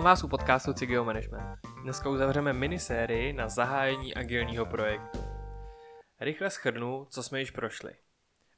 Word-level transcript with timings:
Vítám 0.00 0.10
vás 0.10 0.24
u 0.24 0.28
podcastu 0.28 0.72
Cigio 0.72 1.04
Management. 1.04 1.58
Dneska 1.82 2.08
uzavřeme 2.08 2.52
minisérii 2.52 3.32
na 3.32 3.48
zahájení 3.48 4.14
agilního 4.14 4.66
projektu. 4.66 5.18
Rychle 6.20 6.50
schrnu, 6.50 7.06
co 7.10 7.22
jsme 7.22 7.40
již 7.40 7.50
prošli. 7.50 7.92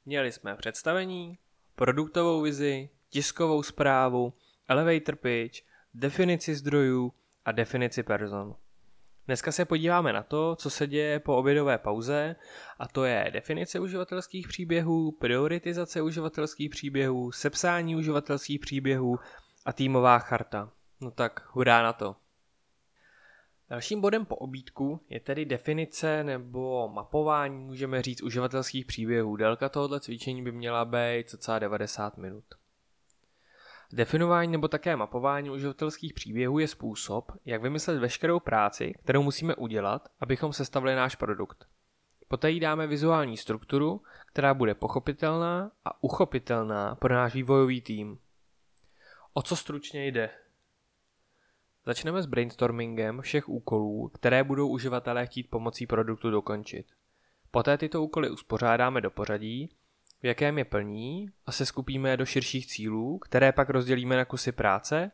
Měli 0.05 0.31
jsme 0.31 0.55
představení, 0.55 1.37
produktovou 1.75 2.41
vizi, 2.41 2.89
tiskovou 3.09 3.63
zprávu, 3.63 4.33
elevator 4.67 5.15
pitch, 5.15 5.59
definici 5.93 6.55
zdrojů 6.55 7.13
a 7.45 7.51
definici 7.51 8.03
person. 8.03 8.55
Dneska 9.25 9.51
se 9.51 9.65
podíváme 9.65 10.13
na 10.13 10.23
to, 10.23 10.55
co 10.55 10.69
se 10.69 10.87
děje 10.87 11.19
po 11.19 11.37
obědové 11.37 11.77
pauze, 11.77 12.35
a 12.79 12.87
to 12.87 13.03
je 13.05 13.29
definice 13.33 13.79
uživatelských 13.79 14.47
příběhů, 14.47 15.11
prioritizace 15.11 16.01
uživatelských 16.01 16.69
příběhů, 16.69 17.31
sepsání 17.31 17.95
uživatelských 17.95 18.59
příběhů 18.59 19.19
a 19.65 19.73
týmová 19.73 20.19
charta. 20.19 20.71
No 21.03 21.11
tak 21.11 21.49
hurá 21.51 21.83
na 21.83 21.93
to. 21.93 22.15
Dalším 23.69 24.01
bodem 24.01 24.25
po 24.25 24.35
obídku 24.35 24.99
je 25.09 25.19
tedy 25.19 25.45
definice 25.45 26.23
nebo 26.23 26.89
mapování, 26.93 27.57
můžeme 27.57 28.01
říct, 28.01 28.21
uživatelských 28.21 28.85
příběhů. 28.85 29.35
Délka 29.35 29.69
tohoto 29.69 29.99
cvičení 29.99 30.43
by 30.43 30.51
měla 30.51 30.85
být 30.85 31.29
cca 31.29 31.59
90 31.59 32.17
minut. 32.17 32.43
Definování 33.93 34.51
nebo 34.51 34.67
také 34.67 34.95
mapování 34.95 35.49
uživatelských 35.49 36.13
příběhů 36.13 36.59
je 36.59 36.67
způsob, 36.67 37.31
jak 37.45 37.61
vymyslet 37.61 37.99
veškerou 37.99 38.39
práci, 38.39 38.93
kterou 39.03 39.23
musíme 39.23 39.55
udělat, 39.55 40.09
abychom 40.19 40.53
sestavili 40.53 40.95
náš 40.95 41.15
produkt. 41.15 41.67
Poté 42.27 42.51
jí 42.51 42.59
dáme 42.59 42.87
vizuální 42.87 43.37
strukturu, 43.37 44.01
která 44.27 44.53
bude 44.53 44.75
pochopitelná 44.75 45.71
a 45.85 46.03
uchopitelná 46.03 46.95
pro 46.95 47.13
náš 47.13 47.33
vývojový 47.33 47.81
tým. 47.81 48.19
O 49.33 49.41
co 49.41 49.55
stručně 49.55 50.07
jde? 50.07 50.29
Začneme 51.85 52.23
s 52.23 52.25
brainstormingem 52.25 53.21
všech 53.21 53.49
úkolů, 53.49 54.11
které 54.13 54.43
budou 54.43 54.67
uživatelé 54.67 55.25
chtít 55.25 55.49
pomocí 55.49 55.87
produktu 55.87 56.31
dokončit. 56.31 56.85
Poté 57.51 57.77
tyto 57.77 58.03
úkoly 58.03 58.29
uspořádáme 58.29 59.01
do 59.01 59.11
pořadí, 59.11 59.69
v 60.21 60.25
jakém 60.25 60.57
je 60.57 60.65
plní 60.65 61.29
a 61.45 61.51
se 61.51 61.65
skupíme 61.65 62.17
do 62.17 62.25
širších 62.25 62.67
cílů, 62.67 63.19
které 63.19 63.51
pak 63.51 63.69
rozdělíme 63.69 64.17
na 64.17 64.25
kusy 64.25 64.51
práce, 64.51 65.11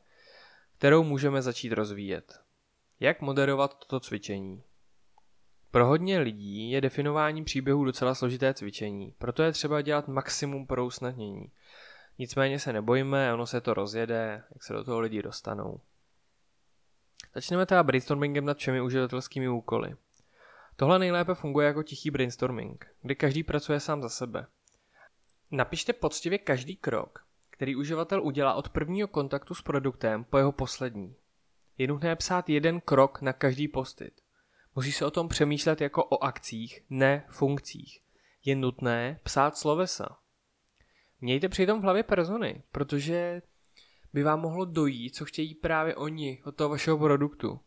kterou 0.78 1.04
můžeme 1.04 1.42
začít 1.42 1.72
rozvíjet. 1.72 2.40
Jak 3.00 3.22
moderovat 3.22 3.80
toto 3.80 4.00
cvičení? 4.00 4.64
Pro 5.72 5.86
hodně 5.86 6.20
lidí 6.20 6.72
je 6.72 6.82
definování 6.82 7.44
příběhů 7.44 7.86
docela 7.86 8.16
složité 8.16 8.54
cvičení, 8.54 9.14
proto 9.18 9.44
je 9.44 9.52
třeba 9.52 9.82
dělat 9.82 10.08
maximum 10.08 10.68
pro 10.68 10.86
usnadnění. 10.86 11.52
Nicméně 12.20 12.60
se 12.60 12.74
nebojíme, 12.74 13.34
ono 13.34 13.46
se 13.46 13.62
to 13.62 13.74
rozjede, 13.74 14.44
jak 14.54 14.64
se 14.64 14.74
do 14.74 14.84
toho 14.84 15.00
lidi 15.00 15.22
dostanou. 15.22 15.82
Začneme 17.36 17.66
teda 17.66 17.84
brainstormingem 17.84 18.46
nad 18.46 18.58
všemi 18.58 18.82
uživatelskými 18.82 19.50
úkoly. 19.50 19.96
Tohle 20.76 21.00
nejlépe 21.00 21.34
funguje 21.34 21.68
jako 21.68 21.84
tichý 21.84 22.12
brainstorming, 22.12 22.86
kdy 23.02 23.16
každý 23.16 23.44
pracuje 23.44 23.80
sám 23.80 24.02
za 24.02 24.10
sebe. 24.10 24.48
Napište 25.52 25.94
poctivě 25.94 26.38
každý 26.38 26.76
krok, 26.76 27.26
který 27.50 27.76
uživatel 27.76 28.24
udělá 28.24 28.54
od 28.54 28.70
prvního 28.70 29.08
kontaktu 29.08 29.56
s 29.56 29.62
produktem 29.62 30.24
po 30.24 30.38
jeho 30.38 30.52
poslední. 30.52 31.16
Je 31.78 31.88
nutné 31.88 32.16
psát 32.16 32.50
jeden 32.50 32.82
krok 32.82 33.22
na 33.22 33.34
každý 33.34 33.68
postit. 33.68 34.22
Musí 34.76 34.92
se 34.92 35.06
o 35.06 35.12
tom 35.12 35.28
přemýšlet 35.28 35.82
jako 35.82 36.06
o 36.06 36.24
akcích, 36.24 36.84
ne 36.90 37.26
funkcích. 37.30 38.02
Je 38.46 38.56
nutné 38.56 39.20
psát 39.24 39.58
slovesa. 39.58 40.18
Mějte 41.22 41.50
přitom 41.50 41.80
v 41.80 41.84
hlavě 41.84 42.04
persony, 42.04 42.64
protože 42.72 43.42
by 44.14 44.24
vám 44.24 44.42
mohlo 44.42 44.66
dojít, 44.66 45.16
co 45.16 45.26
chtějí 45.26 45.56
právě 45.56 45.96
oni 45.96 46.42
od 46.46 46.56
toho 46.56 46.70
vašeho 46.70 46.98
produktu. 46.98 47.60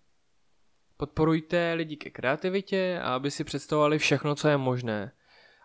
Podporujte 0.97 1.73
lidi 1.73 1.97
ke 1.97 2.11
kreativitě 2.11 3.01
a 3.03 3.15
aby 3.15 3.31
si 3.31 3.45
představovali 3.45 3.99
všechno, 3.99 4.35
co 4.35 4.49
je 4.49 4.57
možné. 4.57 5.13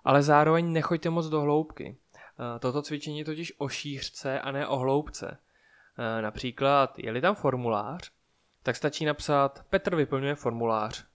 Ale 0.03 0.23
zároveň 0.23 0.73
nechoďte 0.73 1.09
moc 1.09 1.29
do 1.29 1.41
hloubky. 1.41 1.97
Eh, 2.15 2.59
toto 2.59 2.81
cvičení 2.81 3.19
je 3.19 3.25
totiž 3.25 3.53
o 3.57 3.69
šířce 3.69 4.39
a 4.39 4.51
ne 4.51 4.67
o 4.67 4.77
hloubce. 4.77 5.37
Eh, 5.97 6.21
například, 6.21 6.99
je-li 6.99 7.21
tam 7.21 7.35
formulář, 7.35 8.11
tak 8.63 8.75
stačí 8.75 9.05
napsat 9.05 9.65
Petr 9.69 9.95
vyplňuje 9.95 10.35
formulář. 10.35 11.05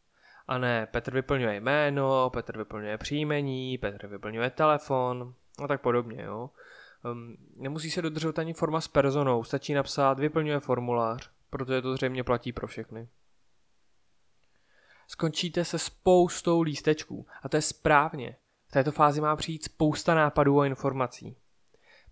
A 0.48 0.58
ne 0.58 0.86
Petr 0.86 1.14
vyplňuje 1.14 1.60
jméno, 1.60 2.30
Petr 2.30 2.58
vyplňuje 2.58 2.98
příjmení, 2.98 3.78
Petr 3.78 4.06
vyplňuje 4.06 4.50
telefon 4.50 5.34
a 5.64 5.68
tak 5.68 5.80
podobně. 5.80 6.22
Jo. 6.22 6.50
Um, 7.04 7.36
nemusí 7.56 7.90
se 7.90 8.02
dodržovat 8.02 8.38
ani 8.38 8.52
forma 8.52 8.80
s 8.80 8.88
personou, 8.88 9.44
stačí 9.44 9.74
napsat 9.74 10.18
vyplňuje 10.18 10.60
formulář, 10.60 11.30
protože 11.50 11.82
to 11.82 11.94
zřejmě 11.94 12.24
platí 12.24 12.52
pro 12.52 12.66
všechny. 12.66 13.08
Skončíte 15.06 15.64
se 15.64 15.78
spoustou 15.78 16.62
lístečků 16.62 17.26
a 17.42 17.48
to 17.48 17.56
je 17.56 17.62
správně. 17.62 18.36
V 18.68 18.72
této 18.72 18.92
fázi 18.92 19.20
má 19.20 19.36
přijít 19.36 19.64
spousta 19.64 20.14
nápadů 20.14 20.60
a 20.60 20.66
informací. 20.66 21.36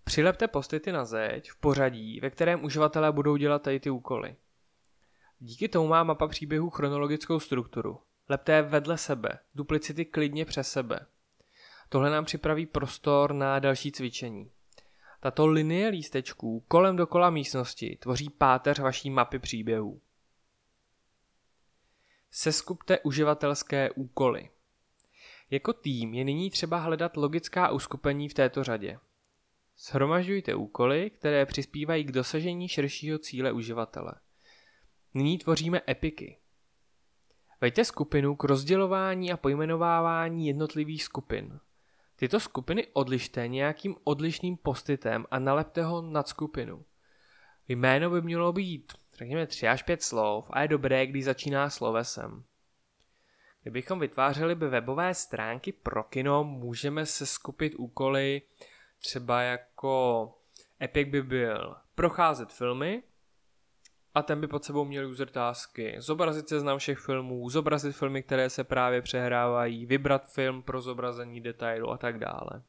Přilepte 0.03 0.47
postity 0.47 0.91
na 0.91 1.05
zeď 1.05 1.51
v 1.51 1.55
pořadí, 1.55 2.19
ve 2.19 2.29
kterém 2.29 2.63
uživatelé 2.63 3.11
budou 3.11 3.37
dělat 3.37 3.61
tady 3.61 3.79
ty 3.79 3.89
úkoly. 3.89 4.35
Díky 5.39 5.69
tomu 5.69 5.87
má 5.87 6.03
mapa 6.03 6.27
příběhů 6.27 6.69
chronologickou 6.69 7.39
strukturu. 7.39 7.99
Lepte 8.29 8.51
je 8.51 8.61
vedle 8.61 8.97
sebe, 8.97 9.39
duplicity 9.55 10.05
klidně 10.05 10.45
přes 10.45 10.71
sebe. 10.71 10.99
Tohle 11.89 12.09
nám 12.09 12.25
připraví 12.25 12.65
prostor 12.65 13.33
na 13.33 13.59
další 13.59 13.91
cvičení. 13.91 14.51
Tato 15.23 15.47
linie 15.47 15.87
lístečků 15.87 16.65
kolem 16.67 16.95
dokola 16.95 17.29
místnosti 17.29 17.97
tvoří 18.01 18.29
páteř 18.29 18.79
vaší 18.79 19.09
mapy 19.09 19.39
příběhů. 19.39 20.01
Seskupte 22.31 22.99
uživatelské 22.99 23.91
úkoly. 23.91 24.49
Jako 25.49 25.73
tým 25.73 26.13
je 26.13 26.23
nyní 26.23 26.49
třeba 26.49 26.77
hledat 26.77 27.17
logická 27.17 27.69
uskupení 27.69 28.29
v 28.29 28.33
této 28.33 28.63
řadě. 28.63 28.99
Shromažďujte 29.77 30.55
úkoly, 30.55 31.09
které 31.09 31.45
přispívají 31.45 32.03
k 32.03 32.11
dosažení 32.11 32.67
širšího 32.67 33.19
cíle 33.19 33.51
uživatele. 33.51 34.13
Nyní 35.13 35.37
tvoříme 35.37 35.81
epiky. 35.89 36.37
Vejte 37.61 37.85
skupinu 37.85 38.35
k 38.35 38.43
rozdělování 38.43 39.31
a 39.31 39.37
pojmenovávání 39.37 40.47
jednotlivých 40.47 41.03
skupin. 41.03 41.59
Tyto 42.21 42.39
skupiny 42.39 42.87
odlište 42.93 43.47
nějakým 43.47 43.95
odlišným 44.03 44.57
postitem 44.57 45.25
a 45.31 45.39
nalepte 45.39 45.83
ho 45.83 46.01
nad 46.01 46.27
skupinu. 46.27 46.85
Jméno 47.67 48.09
by 48.09 48.21
mělo 48.21 48.53
být, 48.53 48.93
řekněme, 49.17 49.47
3 49.47 49.67
až 49.67 49.83
5 49.83 50.03
slov 50.03 50.49
a 50.53 50.61
je 50.61 50.67
dobré, 50.67 51.07
když 51.07 51.25
začíná 51.25 51.69
slovesem. 51.69 52.43
Kdybychom 53.61 53.99
vytvářeli 53.99 54.55
by 54.55 54.67
webové 54.69 55.13
stránky 55.13 55.71
pro 55.71 56.03
kino, 56.03 56.43
můžeme 56.43 57.05
se 57.05 57.25
skupit 57.25 57.73
úkoly 57.77 58.41
třeba 58.99 59.41
jako 59.41 60.33
Epic 60.81 61.09
by 61.09 61.23
byl 61.23 61.75
procházet 61.95 62.53
filmy 62.53 63.03
a 64.15 64.21
ten 64.21 64.41
by 64.41 64.47
pod 64.47 64.63
sebou 64.63 64.85
měl 64.85 65.09
user 65.09 65.29
tásky, 65.29 65.95
zobrazit 65.99 66.49
seznam 66.49 66.77
všech 66.77 66.99
filmů, 66.99 67.49
zobrazit 67.49 67.95
filmy, 67.95 68.23
které 68.23 68.49
se 68.49 68.63
právě 68.63 69.01
přehrávají, 69.01 69.85
vybrat 69.85 70.33
film 70.33 70.61
pro 70.61 70.81
zobrazení 70.81 71.41
detailu 71.41 71.89
a 71.89 71.97
tak 71.97 72.19
dále. 72.19 72.63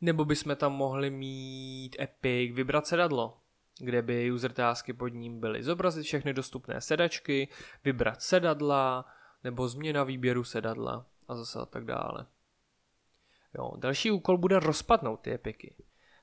Nebo 0.00 0.24
bychom 0.24 0.56
tam 0.56 0.72
mohli 0.72 1.10
mít 1.10 1.96
Epic, 2.00 2.54
vybrat 2.54 2.86
sedadlo, 2.86 3.38
kde 3.78 4.02
by 4.02 4.32
user 4.32 4.52
tásky 4.52 4.92
pod 4.92 5.08
ním 5.08 5.40
byly 5.40 5.62
zobrazit 5.62 6.04
všechny 6.04 6.32
dostupné 6.34 6.80
sedačky, 6.80 7.48
vybrat 7.84 8.22
sedadla, 8.22 9.06
nebo 9.44 9.68
změna 9.68 10.04
výběru 10.04 10.44
sedadla 10.44 11.06
a 11.28 11.34
zase 11.34 11.58
a 11.58 11.66
tak 11.66 11.84
dále. 11.84 12.26
Jo, 13.58 13.72
další 13.76 14.10
úkol 14.10 14.38
bude 14.38 14.60
rozpadnout 14.60 15.20
ty 15.20 15.32
epiky. 15.32 15.74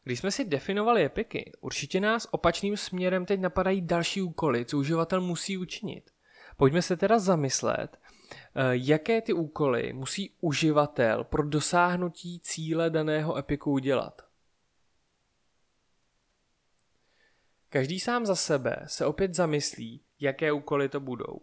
Když 0.08 0.20
jsme 0.20 0.32
si 0.32 0.46
definovali 0.46 1.06
epiky, 1.06 1.52
určitě 1.62 2.00
nás 2.00 2.28
opačným 2.32 2.78
směrem 2.78 3.26
teď 3.26 3.40
napadají 3.40 3.82
další 3.82 4.22
úkoly, 4.22 4.66
co 4.66 4.78
uživatel 4.78 5.22
musí 5.22 5.58
učinit. 5.58 6.12
Pojďme 6.58 6.82
se 6.82 6.98
teda 6.98 7.20
zamyslet, 7.20 8.00
eh, 8.02 8.62
jaké 8.72 9.22
ty 9.22 9.34
úkoly 9.34 9.94
musí 9.94 10.36
uživatel 10.42 11.24
pro 11.24 11.44
dosáhnutí 11.44 12.40
cíle 12.40 12.90
daného 12.90 13.38
epiku 13.38 13.72
udělat. 13.72 14.22
Každý 17.70 18.00
sám 18.00 18.26
za 18.26 18.36
sebe 18.36 18.76
se 18.86 19.06
opět 19.06 19.36
zamyslí, 19.36 20.04
jaké 20.20 20.52
úkoly 20.52 20.90
to 20.90 21.00
budou. 21.00 21.42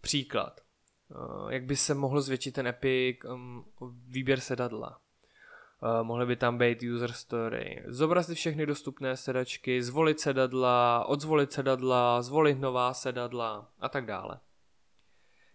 Příklad. 0.00 0.60
Eh, 0.60 1.54
jak 1.54 1.64
by 1.64 1.76
se 1.76 1.94
mohl 1.94 2.20
zvětšit 2.20 2.54
ten 2.54 2.66
epic 2.66 3.16
um, 3.24 3.64
výběr 4.06 4.40
sedadla. 4.40 5.00
Uh, 5.82 6.06
mohly 6.06 6.26
by 6.26 6.36
tam 6.36 6.58
být 6.58 6.82
user 6.82 7.12
story, 7.12 7.82
zobrazit 7.86 8.36
všechny 8.36 8.66
dostupné 8.66 9.16
sedačky, 9.16 9.82
zvolit 9.82 10.20
sedadla, 10.20 11.04
odzvolit 11.08 11.52
sedadla, 11.52 12.22
zvolit 12.22 12.60
nová 12.60 12.94
sedadla 12.94 13.72
a 13.80 13.88
tak 13.88 14.06
dále. 14.06 14.40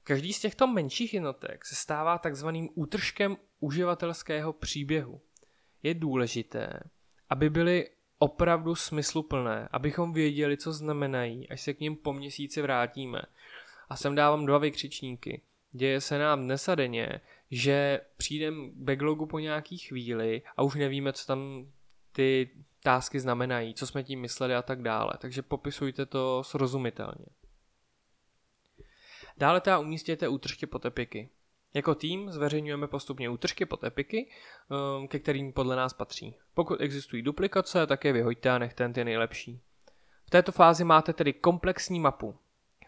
Každý 0.03 0.33
z 0.33 0.39
těchto 0.39 0.67
menších 0.67 1.13
jednotek 1.13 1.65
se 1.65 1.75
stává 1.75 2.17
takzvaným 2.17 2.69
útržkem 2.75 3.37
uživatelského 3.59 4.53
příběhu. 4.53 5.21
Je 5.83 5.93
důležité, 5.93 6.79
aby 7.29 7.49
byly 7.49 7.89
opravdu 8.19 8.75
smysluplné, 8.75 9.69
abychom 9.71 10.13
věděli, 10.13 10.57
co 10.57 10.73
znamenají, 10.73 11.49
až 11.49 11.61
se 11.61 11.73
k 11.73 11.79
ním 11.79 11.95
po 11.95 12.13
měsíci 12.13 12.61
vrátíme. 12.61 13.21
A 13.89 13.95
sem 13.95 14.15
dávám 14.15 14.45
dva 14.45 14.57
vykřičníky. 14.57 15.41
Děje 15.71 16.01
se 16.01 16.19
nám 16.19 16.43
dnes 16.43 16.69
a 16.69 16.75
denně, 16.75 17.21
že 17.55 18.01
přijdem 18.17 18.71
backlogu 18.73 19.25
po 19.25 19.39
nějaký 19.39 19.77
chvíli 19.77 20.41
a 20.57 20.63
už 20.63 20.75
nevíme, 20.75 21.13
co 21.13 21.25
tam 21.25 21.71
ty 22.11 22.49
tásky 22.83 23.19
znamenají, 23.19 23.73
co 23.73 23.87
jsme 23.87 24.03
tím 24.03 24.21
mysleli 24.21 24.55
a 24.55 24.61
tak 24.61 24.81
dále. 24.81 25.13
Takže 25.17 25.41
popisujte 25.41 26.05
to 26.05 26.43
srozumitelně. 26.43 27.25
Dále 29.37 29.61
teda 29.61 29.79
umístěte 29.79 30.27
útržky 30.27 30.65
pod 30.65 30.85
epiky. 30.85 31.29
Jako 31.73 31.95
tým 31.95 32.31
zveřejňujeme 32.31 32.87
postupně 32.87 33.29
útržky 33.29 33.65
pod 33.65 33.83
epiky, 33.83 34.29
um, 34.97 35.07
ke 35.07 35.19
kterým 35.19 35.53
podle 35.53 35.75
nás 35.75 35.93
patří. 35.93 36.35
Pokud 36.53 36.81
existují 36.81 37.21
duplikace, 37.21 37.87
tak 37.87 38.05
je 38.05 38.13
vyhoďte 38.13 38.51
a 38.51 38.57
nechte 38.57 38.89
ty 38.89 39.03
nejlepší. 39.03 39.61
V 40.25 40.29
této 40.29 40.51
fázi 40.51 40.83
máte 40.83 41.13
tedy 41.13 41.33
komplexní 41.33 41.99
mapu. 41.99 42.35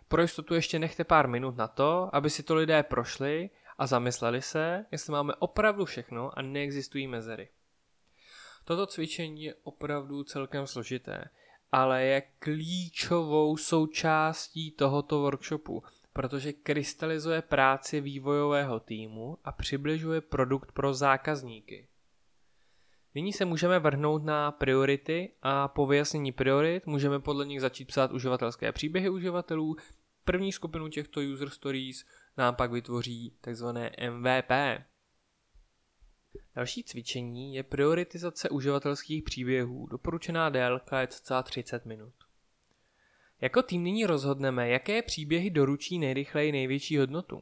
Pro 0.08 0.22
jistotu 0.22 0.54
ještě 0.54 0.80
nechte 0.80 1.04
pár 1.04 1.28
minut 1.28 1.58
na 1.58 1.68
to, 1.68 2.16
aby 2.16 2.30
si 2.30 2.44
to 2.44 2.56
lidé 2.56 2.84
prošli 2.84 3.50
a 3.78 3.88
zamysleli 3.88 4.42
se, 4.42 4.86
jestli 4.92 5.12
máme 5.12 5.36
opravdu 5.36 5.86
všechno 5.86 6.40
a 6.40 6.42
neexistují 6.42 7.08
mezery. 7.08 7.50
Toto 8.66 8.88
cvičení 8.88 9.44
je 9.44 9.56
opravdu 9.64 10.24
celkem 10.24 10.68
složité, 10.68 11.24
ale 11.72 12.04
je 12.04 12.22
klíčovou 12.40 13.58
součástí 13.58 14.72
tohoto 14.72 15.20
workshopu, 15.20 15.84
protože 16.14 16.54
krystalizuje 16.54 17.42
práci 17.42 18.02
vývojového 18.02 18.80
týmu 18.80 19.38
a 19.44 19.52
přibližuje 19.52 20.22
produkt 20.22 20.72
pro 20.72 20.94
zákazníky. 20.94 21.88
Nyní 23.16 23.34
se 23.34 23.46
můžeme 23.46 23.80
vrhnout 23.80 24.24
na 24.24 24.52
priority 24.52 25.34
a 25.42 25.68
po 25.68 25.88
vyjasnění 25.88 26.32
priorit 26.32 26.88
můžeme 26.88 27.20
podle 27.20 27.46
nich 27.46 27.62
začít 27.62 27.86
psát 27.86 28.12
uživatelské 28.12 28.72
příběhy 28.72 29.10
uživatelů. 29.10 29.76
První 30.24 30.52
skupinu 30.52 30.88
těchto 30.88 31.20
user 31.34 31.50
stories 31.50 32.06
nám 32.38 32.56
pak 32.56 32.72
vytvoří 32.72 33.38
takzvané 33.42 33.92
MVP. 34.10 34.52
Další 36.56 36.84
cvičení 36.84 37.56
je 37.56 37.64
prioritizace 37.64 38.50
uživatelských 38.50 39.24
příběhů. 39.24 39.88
Doporučená 39.88 40.50
délka 40.50 41.02
je 41.02 41.08
cca 41.08 41.44
30 41.44 41.86
minut. 41.86 42.14
Jako 43.42 43.62
tým 43.62 43.84
nyní 43.84 44.06
rozhodneme, 44.06 44.70
jaké 44.70 45.02
příběhy 45.02 45.50
doručí 45.50 46.00
nejrychleji 46.00 46.52
největší 46.52 46.98
hodnotu. 46.98 47.42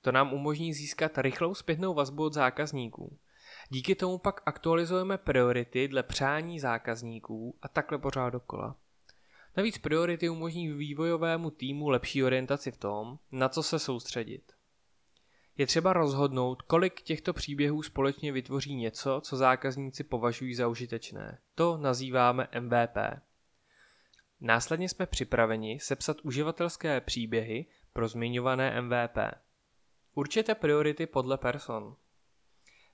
To 0.00 0.12
nám 0.12 0.32
umožní 0.32 0.74
získat 0.74 1.18
rychlou 1.18 1.54
zpětnou 1.54 1.94
vazbu 1.94 2.24
od 2.24 2.32
zákazníků. 2.32 3.18
Díky 3.68 3.94
tomu 3.94 4.18
pak 4.18 4.42
aktualizujeme 4.46 5.18
priority 5.18 5.88
dle 5.88 6.02
přání 6.02 6.60
zákazníků 6.60 7.58
a 7.62 7.68
takhle 7.68 7.98
pořád 7.98 8.30
dokola. 8.30 8.76
Navíc 9.56 9.78
priority 9.78 10.28
umožní 10.28 10.72
vývojovému 10.72 11.50
týmu 11.50 11.88
lepší 11.88 12.24
orientaci 12.24 12.70
v 12.70 12.76
tom, 12.76 13.18
na 13.32 13.48
co 13.48 13.62
se 13.62 13.78
soustředit. 13.78 14.52
Je 15.56 15.66
třeba 15.66 15.92
rozhodnout, 15.92 16.62
kolik 16.62 17.02
těchto 17.02 17.32
příběhů 17.32 17.82
společně 17.82 18.32
vytvoří 18.32 18.74
něco, 18.74 19.20
co 19.24 19.36
zákazníci 19.36 20.04
považují 20.04 20.54
za 20.54 20.68
užitečné. 20.68 21.38
To 21.54 21.76
nazýváme 21.76 22.48
MVP. 22.60 22.96
Následně 24.40 24.88
jsme 24.88 25.06
připraveni 25.06 25.78
sepsat 25.80 26.16
uživatelské 26.22 27.00
příběhy 27.00 27.66
pro 27.92 28.08
zmiňované 28.08 28.82
MVP. 28.82 29.18
Určité 30.14 30.54
priority 30.54 31.06
podle 31.06 31.38
person. 31.38 31.96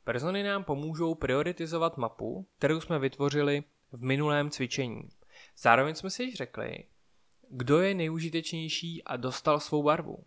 Persony 0.05 0.43
nám 0.43 0.65
pomůžou 0.65 1.15
prioritizovat 1.15 1.97
mapu, 1.97 2.49
kterou 2.59 2.81
jsme 2.81 2.99
vytvořili 2.99 3.65
v 3.93 4.03
minulém 4.03 4.51
cvičení. 4.51 5.09
Zároveň 5.61 5.95
jsme 5.95 6.11
si 6.11 6.23
již 6.23 6.35
řekli, 6.35 6.85
kdo 7.51 7.81
je 7.81 7.95
nejužitečnější 7.95 9.05
a 9.05 9.17
dostal 9.17 9.61
svou 9.61 9.83
barvu. 9.83 10.25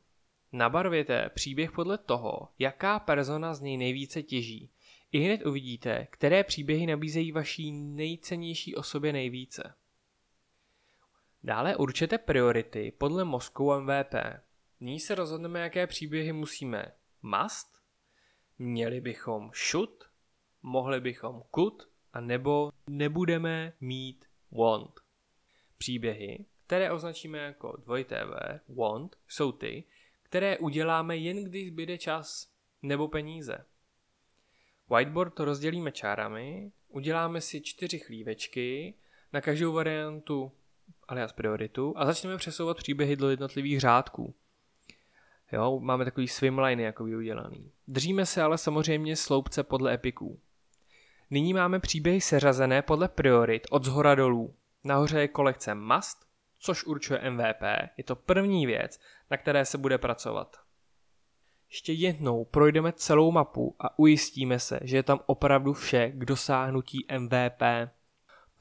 Nabarvěte 0.52 1.30
příběh 1.30 1.72
podle 1.72 1.98
toho, 1.98 2.50
jaká 2.60 3.00
persona 3.00 3.54
z 3.54 3.62
něj 3.62 3.78
nejvíce 3.78 4.24
těží. 4.24 4.72
I 5.12 5.20
hned 5.20 5.46
uvidíte, 5.46 6.08
které 6.10 6.44
příběhy 6.44 6.86
nabízejí 6.86 7.32
vaší 7.32 7.72
nejcennější 7.72 8.76
osobě 8.76 9.14
nejvíce. 9.14 9.76
Dále 11.44 11.76
určete 11.76 12.18
priority 12.18 12.94
podle 12.98 13.24
mozku 13.24 13.74
MVP. 13.80 14.14
Nyní 14.80 15.00
se 15.00 15.16
rozhodneme, 15.16 15.60
jaké 15.60 15.88
příběhy 15.88 16.34
musíme 16.34 16.92
must, 17.22 17.68
měli 18.60 19.02
bychom 19.02 19.52
should, 19.70 20.04
mohli 20.64 21.02
bychom 21.02 21.44
could, 21.56 21.90
a 22.14 22.22
nebo 22.22 22.72
nebudeme 22.90 23.74
mít 23.82 24.26
want. 24.52 25.01
Příběhy, 25.82 26.46
které 26.68 26.92
označíme 26.92 27.38
jako 27.38 27.78
dvojité 27.78 28.26
V, 28.26 28.60
want, 28.70 29.16
jsou 29.28 29.52
ty, 29.52 29.84
které 30.24 30.58
uděláme 30.58 31.18
jen 31.18 31.44
když 31.44 31.68
zbyde 31.68 31.98
čas 31.98 32.52
nebo 32.82 33.08
peníze. 33.08 33.66
Whiteboard 34.90 35.34
to 35.34 35.46
rozdělíme 35.46 35.92
čárami, 35.92 36.72
uděláme 36.88 37.42
si 37.42 37.62
čtyři 37.62 38.00
chlívečky, 38.00 38.94
na 39.34 39.42
každou 39.42 39.74
variantu 39.74 40.52
alias 41.08 41.34
prioritu 41.34 41.94
a 41.98 42.06
začneme 42.06 42.38
přesouvat 42.38 42.78
příběhy 42.78 43.16
do 43.16 43.30
jednotlivých 43.30 43.80
řádků. 43.80 44.36
Jo, 45.52 45.80
máme 45.80 46.06
takový 46.06 46.28
swimliny 46.28 46.84
jako 46.84 47.04
udělaný. 47.04 47.72
Držíme 47.88 48.26
se 48.26 48.42
ale 48.42 48.58
samozřejmě 48.58 49.16
sloupce 49.16 49.64
podle 49.64 49.94
epiků. 49.94 50.40
Nyní 51.30 51.54
máme 51.54 51.80
příběhy 51.80 52.22
seřazené 52.22 52.82
podle 52.82 53.08
priorit 53.08 53.68
od 53.70 53.84
zhora 53.84 54.16
dolů. 54.16 54.56
Nahoře 54.84 55.22
je 55.22 55.28
kolekce 55.28 55.76
must, 55.76 56.18
což 56.60 56.84
určuje 56.84 57.32
MVP. 57.32 57.62
Je 57.98 58.04
to 58.04 58.16
první 58.16 58.66
věc, 58.66 59.00
na 59.32 59.38
které 59.38 59.66
se 59.66 59.78
bude 59.78 59.98
pracovat. 59.98 60.58
Ještě 61.70 61.94
jednou 61.94 62.46
projdeme 62.46 62.94
celou 62.94 63.32
mapu 63.32 63.76
a 63.80 64.00
ujistíme 64.00 64.60
se, 64.60 64.80
že 64.84 64.98
je 64.98 65.04
tam 65.04 65.20
opravdu 65.26 65.74
vše 65.74 66.12
k 66.16 66.26
dosáhnutí 66.26 67.06
MVP 67.18 67.62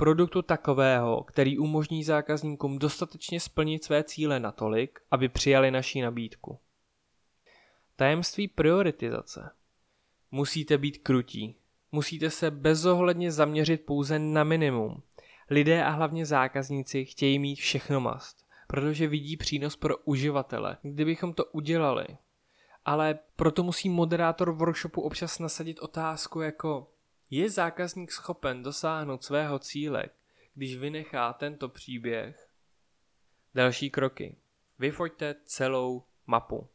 produktu 0.01 0.43
takového, 0.43 1.25
který 1.25 1.59
umožní 1.59 2.05
zákazníkům 2.05 2.79
dostatečně 2.79 3.41
splnit 3.41 3.85
své 3.85 4.05
cíle 4.05 4.41
natolik, 4.41 5.01
aby 5.11 5.29
přijali 5.29 5.71
naší 5.71 6.01
nabídku. 6.01 6.59
Tajemství 7.97 8.49
prioritizace. 8.49 9.51
Musíte 10.31 10.79
být 10.79 10.99
krutí. 10.99 11.57
Musíte 11.93 12.31
se 12.31 12.51
bezohledně 12.51 13.33
zaměřit 13.33 13.87
pouze 13.87 14.19
na 14.19 14.45
minimum. 14.45 15.03
Lidé 15.51 15.85
a 15.85 15.91
hlavně 15.91 16.27
zákazníci 16.27 17.05
chtějí 17.05 17.39
mít 17.39 17.57
všechno 17.57 18.01
mast, 18.01 18.47
protože 18.67 19.07
vidí 19.07 19.37
přínos 19.37 19.77
pro 19.77 19.97
uživatele. 19.97 20.77
Kdybychom 20.83 21.33
to 21.33 21.45
udělali, 21.45 22.07
ale 22.85 23.19
proto 23.37 23.63
musí 23.63 23.89
moderátor 23.89 24.51
workshopu 24.53 25.01
občas 25.01 25.39
nasadit 25.39 25.79
otázku 25.79 26.41
jako 26.41 26.93
je 27.31 27.51
zákazník 27.51 28.13
schopen 28.13 28.63
dosáhnout 28.63 29.25
svého 29.25 29.59
cíle, 29.59 30.05
když 30.55 30.77
vynechá 30.77 31.33
tento 31.33 31.69
příběh? 31.69 32.51
Další 33.55 33.91
kroky. 33.91 34.37
Vyfoďte 34.79 35.35
celou 35.45 36.05
mapu. 36.27 36.69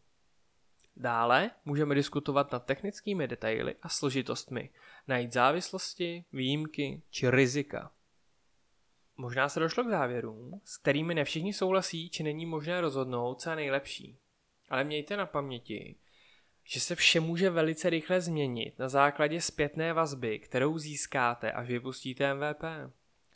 Dále 0.96 1.51
můžeme 1.65 1.96
diskutovat 1.96 2.51
nad 2.51 2.65
technickými 2.65 3.27
detaily 3.27 3.75
a 3.82 3.89
složitostmi, 3.89 4.70
najít 5.08 5.34
závislosti, 5.34 6.25
výjimky 6.34 7.01
či 7.10 7.32
rizika. 7.32 7.91
Možná 9.17 9.50
se 9.50 9.60
došlo 9.60 9.84
k 9.84 9.89
závěrům, 9.89 10.62
s 10.63 10.77
kterými 10.77 11.15
ne 11.15 11.25
všichni 11.25 11.53
souhlasí, 11.53 12.10
či 12.10 12.24
není 12.24 12.45
možné 12.45 12.81
rozhodnout, 12.81 13.41
co 13.41 13.50
je 13.50 13.55
nejlepší. 13.55 14.17
Ale 14.69 14.84
mějte 14.84 15.17
na 15.17 15.25
paměti, 15.25 15.95
že 16.63 16.79
se 16.79 16.95
vše 16.95 17.19
může 17.19 17.50
velice 17.50 17.89
rychle 17.89 18.22
změnit 18.22 18.79
na 18.79 18.89
základě 18.89 19.41
zpětné 19.41 19.93
vazby, 19.93 20.39
kterou 20.39 20.77
získáte, 20.77 21.51
až 21.51 21.67
vypustíte 21.67 22.34
MVP. 22.34 22.63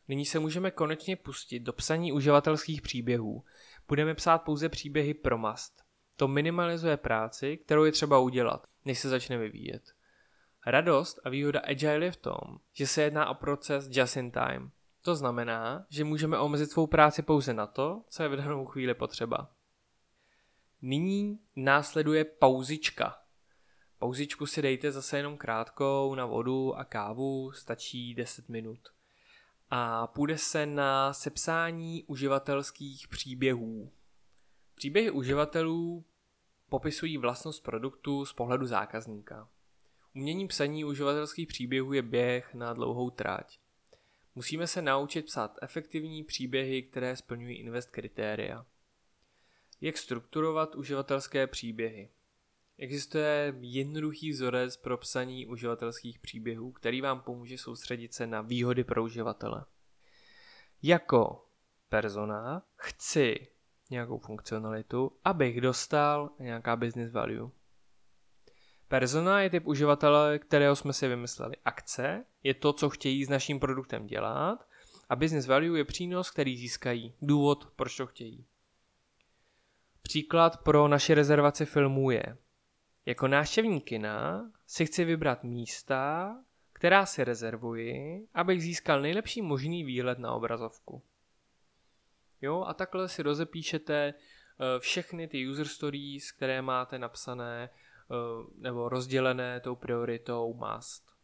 Nyní 0.07 0.25
se 0.25 0.39
můžeme 0.39 0.71
konečně 0.71 1.15
pustit 1.15 1.59
do 1.59 1.73
psaní 1.73 2.11
uživatelských 2.11 2.81
příběhů. 2.81 3.43
Budeme 3.87 4.15
psát 4.15 4.37
pouze 4.37 4.69
příběhy 4.69 5.13
pro 5.13 5.37
mast. 5.37 5.83
To 6.17 6.27
minimalizuje 6.27 6.97
práci, 6.97 7.57
kterou 7.57 7.83
je 7.83 7.91
třeba 7.91 8.19
udělat, 8.19 8.67
než 8.85 8.99
se 8.99 9.09
začne 9.09 9.37
vyvíjet. 9.37 9.83
Radost 10.65 11.19
a 11.23 11.29
výhoda 11.29 11.59
Agile 11.59 12.05
je 12.05 12.11
v 12.11 12.17
tom, 12.17 12.39
že 12.73 12.87
se 12.87 13.01
jedná 13.01 13.29
o 13.29 13.33
proces 13.33 13.87
just 13.89 14.17
in 14.17 14.31
time. 14.31 14.71
To 15.01 15.15
znamená, 15.15 15.85
že 15.89 16.03
můžeme 16.03 16.39
omezit 16.39 16.71
svou 16.71 16.87
práci 16.87 17.21
pouze 17.21 17.53
na 17.53 17.67
to, 17.67 18.03
co 18.09 18.23
je 18.23 18.29
v 18.29 18.35
danou 18.35 18.65
chvíli 18.65 18.93
potřeba. 18.93 19.51
Nyní 20.81 21.39
následuje 21.55 22.25
pauzička. 22.25 23.17
Pauzičku 23.99 24.45
si 24.45 24.61
dejte 24.61 24.91
zase 24.91 25.17
jenom 25.17 25.37
krátkou 25.37 26.15
na 26.15 26.25
vodu 26.25 26.75
a 26.75 26.83
kávu, 26.83 27.51
stačí 27.51 28.15
10 28.15 28.49
minut. 28.49 28.79
A 29.69 30.07
půjde 30.07 30.37
se 30.37 30.65
na 30.65 31.13
sepsání 31.13 32.03
uživatelských 32.03 33.07
příběhů. 33.07 33.91
Příběhy 34.75 35.11
uživatelů 35.11 36.05
popisují 36.69 37.17
vlastnost 37.17 37.63
produktu 37.63 38.25
z 38.25 38.33
pohledu 38.33 38.65
zákazníka. 38.65 39.49
Umění 40.15 40.47
psaní 40.47 40.85
uživatelských 40.85 41.47
příběhů 41.47 41.93
je 41.93 42.01
běh 42.01 42.53
na 42.53 42.73
dlouhou 42.73 43.09
tráť. 43.09 43.59
Musíme 44.35 44.67
se 44.67 44.81
naučit 44.81 45.25
psát 45.25 45.57
efektivní 45.61 46.23
příběhy, 46.23 46.83
které 46.83 47.15
splňují 47.15 47.55
invest 47.55 47.89
kritéria. 47.89 48.65
Jak 49.81 49.97
strukturovat 49.97 50.75
uživatelské 50.75 51.47
příběhy? 51.47 52.09
Existuje 52.77 53.55
jednoduchý 53.59 54.31
vzorec 54.31 54.77
pro 54.77 54.97
psaní 54.97 55.47
uživatelských 55.47 56.19
příběhů, 56.19 56.71
který 56.71 57.01
vám 57.01 57.21
pomůže 57.21 57.57
soustředit 57.57 58.13
se 58.13 58.27
na 58.27 58.41
výhody 58.41 58.83
pro 58.83 59.03
uživatele. 59.03 59.65
Jako 60.83 61.45
persona 61.89 62.63
chci 62.75 63.47
nějakou 63.89 64.19
funkcionalitu, 64.19 65.19
abych 65.23 65.61
dostal 65.61 66.29
nějaká 66.39 66.75
business 66.75 67.11
value. 67.11 67.51
Persona 68.87 69.41
je 69.41 69.49
typ 69.49 69.67
uživatele, 69.67 70.39
kterého 70.39 70.75
jsme 70.75 70.93
si 70.93 71.07
vymysleli. 71.07 71.55
Akce 71.65 72.25
je 72.43 72.53
to, 72.53 72.73
co 72.73 72.89
chtějí 72.89 73.25
s 73.25 73.29
naším 73.29 73.59
produktem 73.59 74.07
dělat 74.07 74.67
a 75.09 75.15
business 75.15 75.47
value 75.47 75.79
je 75.79 75.85
přínos, 75.85 76.31
který 76.31 76.57
získají. 76.57 77.13
Důvod, 77.21 77.71
proč 77.75 77.97
to 77.97 78.07
chtějí. 78.07 78.45
Příklad 80.01 80.63
pro 80.63 80.87
naše 80.87 81.15
rezervaci 81.15 81.65
filmů 81.65 82.11
je, 82.11 82.37
jako 83.05 83.27
návštěvník 83.27 83.85
kina 83.85 84.51
si 84.67 84.85
chci 84.85 85.05
vybrat 85.05 85.43
místa, 85.43 86.35
která 86.73 87.05
si 87.05 87.23
rezervuji, 87.23 88.27
abych 88.33 88.61
získal 88.61 89.01
nejlepší 89.01 89.41
možný 89.41 89.83
výhled 89.83 90.19
na 90.19 90.33
obrazovku. 90.33 91.03
Jo, 92.41 92.63
a 92.67 92.73
takhle 92.73 93.09
si 93.09 93.23
rozepíšete 93.23 94.13
eh, 94.13 94.79
všechny 94.79 95.27
ty 95.27 95.47
user 95.47 95.67
stories, 95.67 96.31
které 96.31 96.61
máte 96.61 96.99
napsané 96.99 97.69
eh, 97.69 98.15
nebo 98.57 98.89
rozdělené 98.89 99.59
tou 99.59 99.75
prioritou 99.75 100.53
must. 100.53 101.18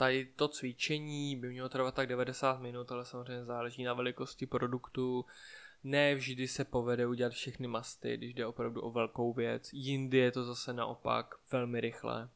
Tady 0.00 0.24
to 0.24 0.48
cvičení 0.48 1.36
by 1.36 1.48
mělo 1.48 1.68
trvat 1.68 1.94
tak 1.94 2.06
90 2.08 2.60
minut, 2.60 2.92
ale 2.92 3.04
samozřejmě 3.04 3.44
záleží 3.44 3.84
na 3.84 3.94
velikosti 3.94 4.46
produktu. 4.46 5.24
Ne 5.84 6.14
vždy 6.14 6.48
se 6.48 6.64
povede 6.64 7.06
udělat 7.06 7.32
všechny 7.32 7.66
masty, 7.66 8.16
když 8.16 8.34
jde 8.34 8.46
opravdu 8.46 8.80
o 8.82 8.90
velkou 8.90 9.32
věc. 9.32 9.72
Jindy 9.72 10.18
je 10.18 10.32
to 10.32 10.44
zase 10.44 10.72
naopak 10.72 11.34
velmi 11.52 11.80
rychle. 11.80 12.28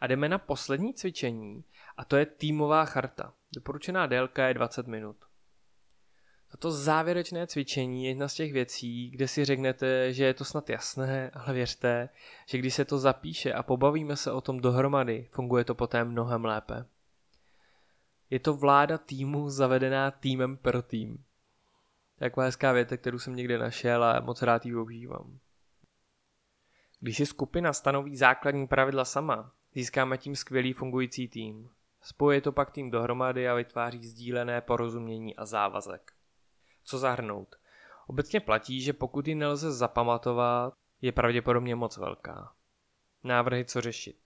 A 0.00 0.06
jdeme 0.06 0.28
na 0.28 0.38
poslední 0.38 0.94
cvičení 0.94 1.64
a 1.96 2.04
to 2.04 2.16
je 2.16 2.26
týmová 2.26 2.84
charta. 2.84 3.34
Doporučená 3.54 4.06
délka 4.06 4.48
je 4.48 4.54
20 4.54 4.86
minut. 4.86 5.16
Toto 6.50 6.70
závěrečné 6.70 7.46
cvičení 7.46 8.04
je 8.04 8.10
jedna 8.10 8.28
z 8.28 8.34
těch 8.34 8.52
věcí, 8.52 9.10
kde 9.10 9.28
si 9.28 9.44
řeknete, 9.44 10.12
že 10.12 10.24
je 10.24 10.34
to 10.34 10.44
snad 10.44 10.70
jasné, 10.70 11.30
ale 11.30 11.54
věřte, 11.54 12.08
že 12.46 12.58
když 12.58 12.74
se 12.74 12.84
to 12.84 12.98
zapíše 12.98 13.52
a 13.52 13.62
pobavíme 13.62 14.16
se 14.16 14.32
o 14.32 14.40
tom 14.40 14.60
dohromady, 14.60 15.28
funguje 15.30 15.64
to 15.64 15.74
poté 15.74 16.04
mnohem 16.04 16.44
lépe. 16.44 16.84
Je 18.30 18.38
to 18.38 18.54
vláda 18.54 18.98
týmu 18.98 19.50
zavedená 19.50 20.10
týmem 20.10 20.56
pro 20.56 20.82
tým. 20.82 21.24
Taková 22.18 22.46
hezká 22.46 22.72
věta, 22.72 22.96
kterou 22.96 23.18
jsem 23.18 23.36
někde 23.36 23.58
našel 23.58 24.04
a 24.04 24.20
moc 24.20 24.42
rád 24.42 24.66
ji 24.66 24.72
používám. 24.72 25.38
Když 27.00 27.16
si 27.16 27.26
skupina 27.26 27.72
stanoví 27.72 28.16
základní 28.16 28.66
pravidla 28.66 29.04
sama, 29.04 29.52
získáme 29.74 30.18
tím 30.18 30.36
skvělý 30.36 30.72
fungující 30.72 31.28
tým. 31.28 31.70
Spoje 32.02 32.40
to 32.40 32.52
pak 32.52 32.70
tým 32.70 32.90
dohromady 32.90 33.48
a 33.48 33.54
vytváří 33.54 34.06
sdílené 34.06 34.60
porozumění 34.60 35.36
a 35.36 35.44
závazek. 35.44 36.19
Co 36.84 36.98
zahrnout? 36.98 37.56
Obecně 38.06 38.40
platí, 38.40 38.82
že 38.82 38.92
pokud 38.92 39.28
ji 39.28 39.34
nelze 39.34 39.72
zapamatovat, 39.72 40.74
je 41.02 41.12
pravděpodobně 41.12 41.74
moc 41.74 41.96
velká. 41.96 42.52
Návrhy, 43.24 43.64
co 43.64 43.80
řešit. 43.80 44.16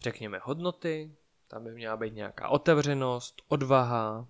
Řekněme 0.00 0.40
hodnoty, 0.42 1.16
tam 1.48 1.64
by 1.64 1.70
měla 1.70 1.96
být 1.96 2.14
nějaká 2.14 2.48
otevřenost, 2.48 3.42
odvaha, 3.48 4.28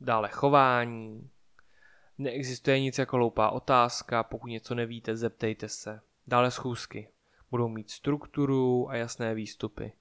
dále 0.00 0.28
chování. 0.28 1.30
Neexistuje 2.18 2.80
nic 2.80 2.98
jako 2.98 3.16
loupá 3.16 3.50
otázka, 3.50 4.22
pokud 4.22 4.46
něco 4.46 4.74
nevíte, 4.74 5.16
zeptejte 5.16 5.68
se. 5.68 6.00
Dále 6.26 6.50
schůzky. 6.50 7.08
Budou 7.50 7.68
mít 7.68 7.90
strukturu 7.90 8.90
a 8.90 8.96
jasné 8.96 9.34
výstupy. 9.34 9.92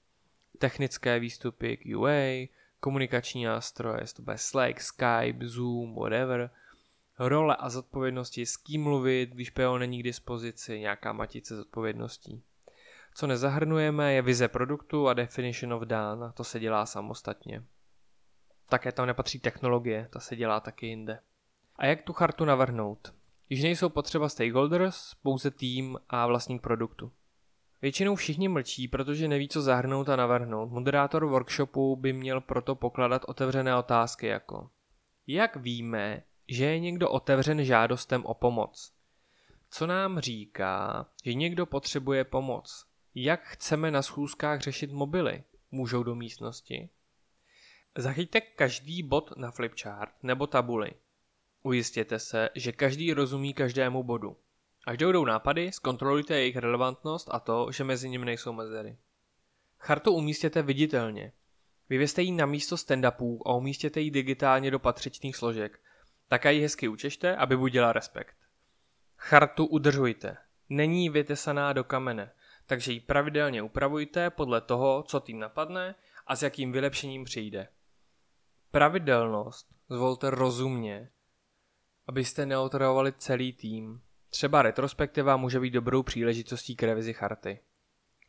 Technické 0.57 1.19
výstupy 1.19 1.95
UA, 1.95 2.47
komunikační 2.79 3.43
nástroje, 3.43 4.01
to 4.15 4.21
bude 4.21 4.37
Slack, 4.37 4.81
Skype, 4.81 5.47
Zoom, 5.47 5.95
whatever, 5.95 6.49
role 7.19 7.55
a 7.55 7.69
zodpovědnosti, 7.69 8.45
s 8.45 8.57
kým 8.57 8.83
mluvit, 8.83 9.29
když 9.29 9.49
PO 9.49 9.77
není 9.77 9.99
k 9.99 10.03
dispozici, 10.03 10.79
nějaká 10.79 11.13
matice 11.13 11.55
zodpovědností. 11.55 12.43
Co 13.13 13.27
nezahrnujeme 13.27 14.13
je 14.13 14.21
vize 14.21 14.47
produktu 14.47 15.07
a 15.07 15.13
definition 15.13 15.73
of 15.73 15.83
done, 15.83 16.31
to 16.33 16.43
se 16.43 16.59
dělá 16.59 16.85
samostatně. 16.85 17.63
Také 18.69 18.91
tam 18.91 19.07
nepatří 19.07 19.39
technologie, 19.39 20.07
ta 20.11 20.19
se 20.19 20.35
dělá 20.35 20.59
taky 20.59 20.87
jinde. 20.87 21.19
A 21.75 21.85
jak 21.85 22.01
tu 22.01 22.13
chartu 22.13 22.45
navrhnout? 22.45 23.13
Když 23.47 23.63
nejsou 23.63 23.89
potřeba 23.89 24.29
stakeholders, 24.29 25.13
pouze 25.23 25.51
tým 25.51 25.99
a 26.09 26.27
vlastník 26.27 26.61
produktu. 26.61 27.11
Většinou 27.81 28.15
všichni 28.15 28.47
mlčí, 28.47 28.87
protože 28.87 29.27
neví, 29.27 29.49
co 29.49 29.61
zahrnout 29.61 30.09
a 30.09 30.15
navrhnout. 30.15 30.71
Moderátor 30.71 31.25
workshopu 31.25 31.95
by 31.95 32.13
měl 32.13 32.41
proto 32.41 32.75
pokládat 32.75 33.21
otevřené 33.27 33.75
otázky 33.75 34.27
jako 34.27 34.69
Jak 35.27 35.55
víme, 35.55 36.23
že 36.47 36.65
je 36.65 36.79
někdo 36.79 37.09
otevřen 37.09 37.63
žádostem 37.63 38.25
o 38.25 38.33
pomoc? 38.33 38.93
Co 39.69 39.87
nám 39.87 40.19
říká, 40.19 41.05
že 41.25 41.33
někdo 41.33 41.65
potřebuje 41.65 42.23
pomoc? 42.23 42.85
Jak 43.15 43.43
chceme 43.43 43.91
na 43.91 44.01
schůzkách 44.01 44.61
řešit 44.61 44.91
mobily? 44.91 45.43
Můžou 45.71 46.03
do 46.03 46.15
místnosti? 46.15 46.89
Zachyťte 47.97 48.41
každý 48.41 49.03
bod 49.03 49.37
na 49.37 49.51
flipchart 49.51 50.13
nebo 50.23 50.47
tabuli. 50.47 50.91
Ujistěte 51.63 52.19
se, 52.19 52.49
že 52.55 52.71
každý 52.71 53.13
rozumí 53.13 53.53
každému 53.53 54.03
bodu. 54.03 54.37
Až 54.87 54.97
dojdou 54.97 55.25
nápady, 55.25 55.71
zkontrolujte 55.71 56.39
jejich 56.39 56.55
relevantnost 56.55 57.29
a 57.31 57.39
to, 57.39 57.71
že 57.71 57.83
mezi 57.83 58.09
nimi 58.09 58.25
nejsou 58.25 58.53
mezery. 58.53 58.97
Chartu 59.79 60.11
umístěte 60.11 60.61
viditelně. 60.61 61.33
Vyvěste 61.89 62.21
ji 62.21 62.31
na 62.31 62.45
místo 62.45 62.75
stand-upů 62.75 63.41
a 63.45 63.53
umístěte 63.53 64.01
ji 64.01 64.11
digitálně 64.11 64.71
do 64.71 64.79
patřičných 64.79 65.35
složek. 65.35 65.79
Také 66.27 66.53
ji 66.53 66.61
hezky 66.61 66.87
učešte, 66.87 67.35
aby 67.35 67.57
budila 67.57 67.93
respekt. 67.93 68.35
Chartu 69.17 69.65
udržujte. 69.65 70.37
Není 70.69 71.09
vytesaná 71.09 71.73
do 71.73 71.83
kamene, 71.83 72.31
takže 72.65 72.91
ji 72.91 72.99
pravidelně 72.99 73.61
upravujte 73.61 74.29
podle 74.29 74.61
toho, 74.61 75.03
co 75.03 75.19
tým 75.19 75.39
napadne 75.39 75.95
a 76.27 76.35
s 76.35 76.41
jakým 76.43 76.71
vylepšením 76.71 77.23
přijde. 77.23 77.67
Pravidelnost 78.71 79.67
zvolte 79.89 80.29
rozumně, 80.29 81.09
abyste 82.07 82.45
neotravovali 82.45 83.13
celý 83.17 83.53
tým. 83.53 84.01
Třeba 84.29 84.61
retrospektiva 84.61 85.37
může 85.37 85.59
být 85.59 85.71
dobrou 85.71 86.03
příležitostí 86.03 86.75
k 86.75 86.83
revizi 86.83 87.13
charty. 87.13 87.59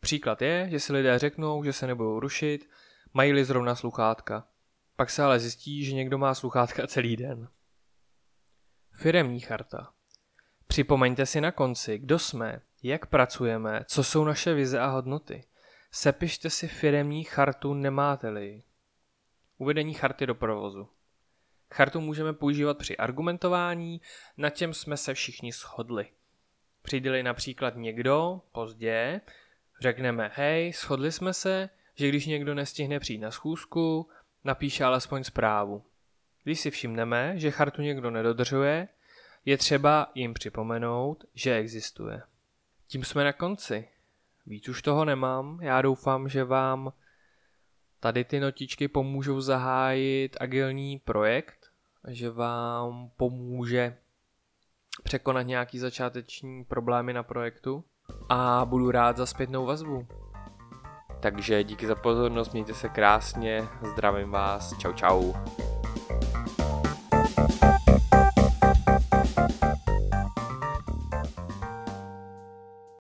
Příklad 0.00 0.42
je, 0.42 0.66
že 0.70 0.80
si 0.80 0.92
lidé 0.92 1.18
řeknou, 1.18 1.64
že 1.64 1.72
se 1.72 1.86
nebudou 1.86 2.20
rušit, 2.20 2.70
mají-li 3.14 3.44
zrovna 3.44 3.74
sluchátka. 3.74 4.48
Pak 4.96 5.10
se 5.10 5.22
ale 5.22 5.40
zjistí, 5.40 5.84
že 5.84 5.94
někdo 5.94 6.18
má 6.18 6.34
sluchátka 6.34 6.86
celý 6.86 7.16
den. 7.16 7.48
Firemní 8.92 9.40
charta. 9.40 9.92
Připomeňte 10.66 11.26
si 11.26 11.40
na 11.40 11.52
konci, 11.52 11.98
kdo 11.98 12.18
jsme, 12.18 12.60
jak 12.82 13.06
pracujeme, 13.06 13.84
co 13.88 14.04
jsou 14.04 14.24
naše 14.24 14.54
vize 14.54 14.80
a 14.80 14.86
hodnoty. 14.86 15.44
Sepište 15.90 16.50
si 16.50 16.68
firemní 16.68 17.24
chartu, 17.24 17.74
nemáte-li. 17.74 18.62
Uvedení 19.58 19.94
charty 19.94 20.26
do 20.26 20.34
provozu. 20.34 20.88
Chartu 21.74 22.00
můžeme 22.00 22.32
používat 22.32 22.78
při 22.78 22.96
argumentování, 22.96 24.00
na 24.36 24.50
čem 24.50 24.74
jsme 24.74 24.96
se 24.96 25.14
všichni 25.14 25.52
shodli. 25.52 26.06
přijde 26.82 27.22
například 27.22 27.76
někdo 27.76 28.40
pozdě, 28.52 29.20
řekneme 29.80 30.30
hej, 30.34 30.72
shodli 30.72 31.12
jsme 31.12 31.34
se, 31.34 31.68
že 31.94 32.08
když 32.08 32.26
někdo 32.26 32.54
nestihne 32.54 33.00
přijít 33.00 33.18
na 33.18 33.30
schůzku, 33.30 34.10
napíše 34.44 34.84
alespoň 34.84 35.24
zprávu. 35.24 35.84
Když 36.44 36.60
si 36.60 36.70
všimneme, 36.70 37.38
že 37.38 37.50
chartu 37.50 37.82
někdo 37.82 38.10
nedodržuje, 38.10 38.88
je 39.44 39.58
třeba 39.58 40.10
jim 40.14 40.34
připomenout, 40.34 41.24
že 41.34 41.56
existuje. 41.56 42.22
Tím 42.86 43.04
jsme 43.04 43.24
na 43.24 43.32
konci. 43.32 43.88
Víc 44.46 44.68
už 44.68 44.82
toho 44.82 45.04
nemám, 45.04 45.58
já 45.62 45.82
doufám, 45.82 46.28
že 46.28 46.44
vám 46.44 46.92
tady 48.00 48.24
ty 48.24 48.40
notičky 48.40 48.88
pomůžou 48.88 49.40
zahájit 49.40 50.36
agilní 50.40 50.98
projekt, 50.98 51.57
že 52.08 52.30
vám 52.30 53.10
pomůže 53.16 53.96
překonat 55.02 55.42
nějaký 55.42 55.78
začáteční 55.78 56.64
problémy 56.64 57.12
na 57.12 57.22
projektu 57.22 57.84
a 58.28 58.64
budu 58.64 58.90
rád 58.90 59.16
za 59.16 59.26
zpětnou 59.26 59.66
vazbu. 59.66 60.06
Takže 61.20 61.64
díky 61.64 61.86
za 61.86 61.94
pozornost, 61.94 62.52
mějte 62.52 62.74
se 62.74 62.88
krásně, 62.88 63.68
zdravím 63.92 64.30
vás, 64.30 64.78
čau 64.78 64.92
čau. 64.92 65.32